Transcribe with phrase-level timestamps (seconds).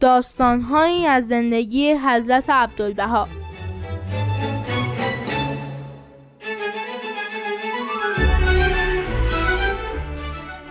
[0.00, 3.28] داستانهایی از زندگی حضرت عبدالبها.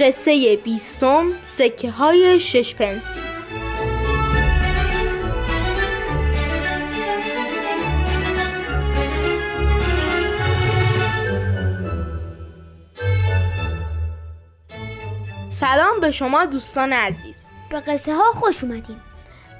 [0.00, 3.20] قصه بیستم سکه های شش پنسی.
[15.50, 17.34] سلام به شما دوستان عزیز.
[17.70, 19.00] به قصه ها خوش اومدیم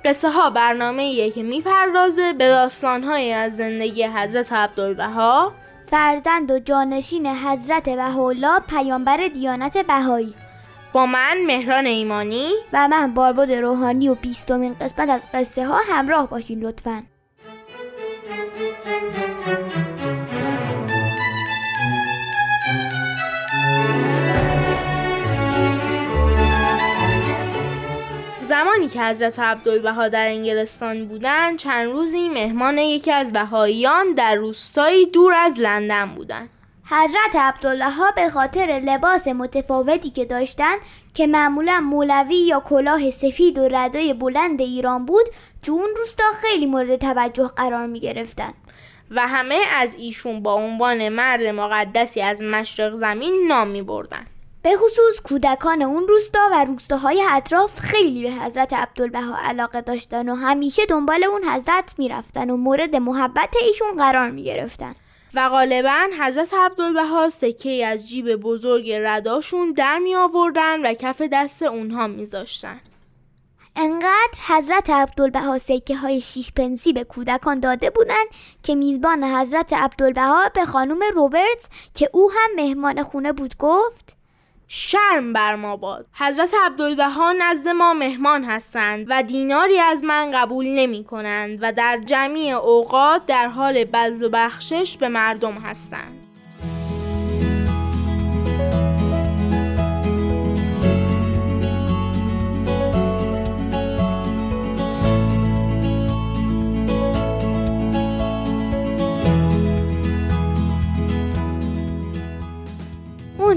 [0.05, 5.53] قصه ها برنامه که می‌پردازه به داستان های از زندگی حضرت عبدالبها.
[5.87, 10.35] فرزند و جانشین حضرت بهاءالله پیامبر دیانت بهایی.
[10.93, 12.51] با من مهران ایمانی.
[12.73, 17.03] و من باربد روحانی و بیستمین قسمت از قصه ها همراه باشین لطفاً.
[29.13, 35.61] حضرت عبدالبها در انگلستان بودند چند روزی مهمان یکی از بهاییان در روستایی دور از
[35.61, 36.49] لندن بودند
[36.85, 40.75] حضرت عبدالله به خاطر لباس متفاوتی که داشتن
[41.15, 45.27] که معمولا مولوی یا کلاه سفید و ردای بلند ایران بود
[45.63, 48.53] تو اون روستا خیلی مورد توجه قرار می گرفتن
[49.11, 54.25] و همه از ایشون با عنوان مرد مقدسی از مشرق زمین نام می بردن.
[54.63, 60.35] به خصوص کودکان اون روستا و روستاهای اطراف خیلی به حضرت عبدالبها علاقه داشتن و
[60.35, 64.95] همیشه دنبال اون حضرت می‌رفتن و مورد محبت ایشون قرار می گرفتن.
[65.35, 71.63] و غالبا حضرت عبدالبها سکه از جیب بزرگ رداشون در می آوردن و کف دست
[71.63, 72.81] اونها میذاشتن.
[73.77, 78.25] انقدر حضرت عبدالبها سکه های شیش پنسی به کودکان داده بودن
[78.63, 84.22] که میزبان حضرت عبدالبها به خانم روبرت که او هم مهمان خونه بود گفت
[84.69, 86.07] شرم بر ما باد.
[86.13, 92.01] حضرت عبدالبها نزد ما مهمان هستند و دیناری از من قبول نمی کنند و در
[92.07, 96.22] جمعی اوقات در حال بذل و بخشش به مردم هستند.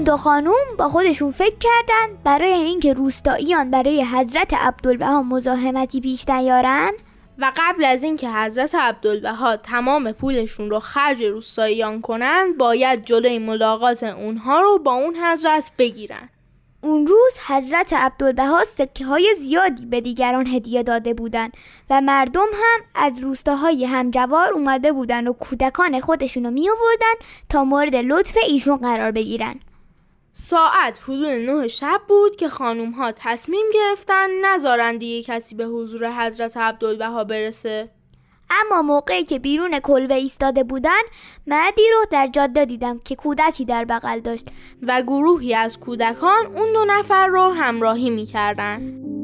[0.06, 6.90] دو خانوم با خودشون فکر کردن برای اینکه روستاییان برای حضرت عبدالبها مزاحمتی پیش نیارن
[7.38, 14.02] و قبل از اینکه حضرت عبدالبها تمام پولشون رو خرج روستاییان کنند باید جلوی ملاقات
[14.02, 16.28] اونها رو با اون حضرت بگیرن.
[16.80, 21.52] اون روز حضرت عبدالبها سکه های زیادی به دیگران هدیه داده بودند
[21.90, 27.96] و مردم هم از روستاهای همجوار اومده بودن و کودکان خودشونو می آوردن تا مورد
[27.96, 29.60] لطف ایشون قرار بگیرن.
[30.38, 36.12] ساعت حدود نه شب بود که خانوم ها تصمیم گرفتن نذارن دیگه کسی به حضور
[36.12, 37.88] حضرت عبدالبها برسه.
[38.50, 41.02] اما موقعی که بیرون کلبه ایستاده بودن
[41.46, 44.48] مردی رو در جاده دیدم که کودکی در بغل داشت.
[44.82, 49.15] و گروهی از کودکان اون دو نفر رو همراهی می‌کردن.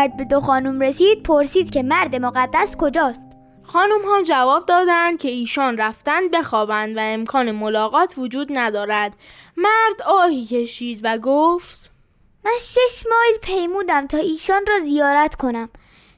[0.00, 3.26] مرد به دو خانم رسید پرسید که مرد مقدس کجاست؟
[3.62, 9.12] خانم ها جواب دادند که ایشان رفتند بخوابند و امکان ملاقات وجود ندارد.
[9.56, 11.92] مرد آهی کشید و گفت
[12.44, 15.68] من شش مایل پیمودم تا ایشان را زیارت کنم.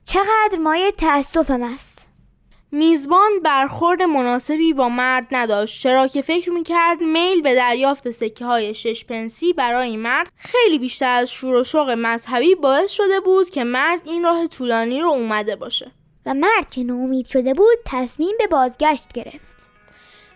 [0.04, 1.91] چقدر مایه تأسفم است.
[2.74, 8.74] میزبان برخورد مناسبی با مرد نداشت چرا که فکر می‌کرد میل به دریافت سکه های
[8.74, 13.64] شش پنسی برای مرد خیلی بیشتر از شور و شوق مذهبی باعث شده بود که
[13.64, 15.92] مرد این راه طولانی رو اومده باشه.
[16.26, 19.72] و مرد که ناامید شده بود تصمیم به بازگشت گرفت.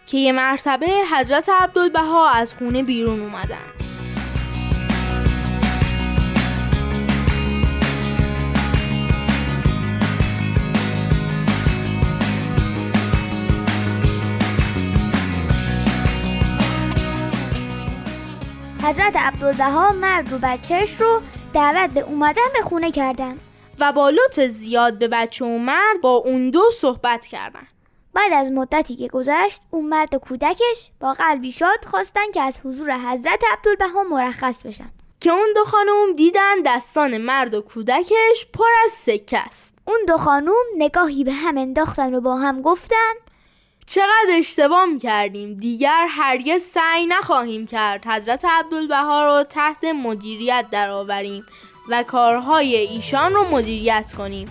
[0.07, 3.96] که یه مرتبه حضرت عبدالبها از خونه بیرون اومدن.
[18.87, 21.21] حضرت عبدالبها مرد و بچهش رو
[21.55, 23.39] دعوت به اومدن به خونه کردن.
[23.79, 27.67] و با لطف زیاد به بچه و مرد با اون دو صحبت کردن.
[28.15, 32.59] بعد از مدتی که گذشت اون مرد و کودکش با قلبی شاد خواستن که از
[32.65, 34.91] حضور حضرت عبدالبها مرخص بشن.
[35.21, 39.75] که اون دو خانم دیدن دستان مرد و کودکش پر از سکه است.
[39.85, 43.15] اون دو خانم نگاهی به هم انداختن و با هم گفتن
[43.87, 51.47] چقدر اشتباه کردیم دیگر هرگز سعی نخواهیم کرد حضرت عبدالبها رو تحت مدیریت درآوریم
[51.89, 54.49] و کارهای ایشان رو مدیریت کنیم.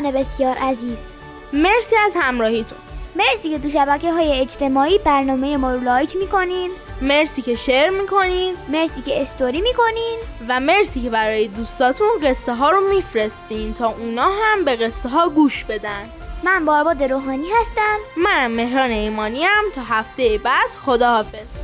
[0.00, 0.98] دوستان بسیار عزیز.
[1.52, 2.78] مرسی از همراهیتون.
[3.16, 6.70] مرسی که تو شبکه های اجتماعی برنامه ما رو لایک می‌کنین.
[7.02, 8.56] مرسی که شیر می‌کنین.
[8.68, 10.18] مرسی که استوری می‌کنین.
[10.48, 15.28] و مرسی که برای دوستاتون قصه ها رو میفرستین تا اونا هم به قصه ها
[15.28, 16.08] گوش بدن.
[16.42, 17.96] من بارباد روحانی هستم.
[18.16, 21.57] منم مهران ایمانی هم تا هفته بعد خداحافظ.